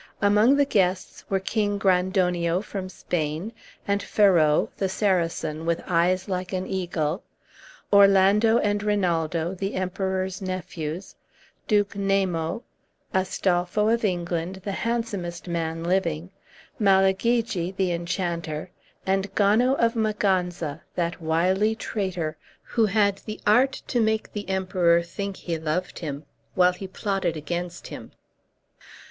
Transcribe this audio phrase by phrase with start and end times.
[0.19, 3.53] Among the guests were King Grandonio, from Spain;
[3.87, 7.21] and Ferrau, the Saracen, with eyes like an eagle;
[7.93, 11.15] Orlando and Rinaldo, the Emperor's nephews;
[11.67, 12.63] Duke Namo;
[13.13, 16.31] Astolpho, of England, the handsomest man living;
[16.79, 18.71] Malagigi, the Enchanter;
[19.05, 25.03] and Gano, of Maganza, that wily traitor, who had the art to make the Emperor
[25.03, 26.25] think he loved him,
[26.55, 28.13] while he plotted against him.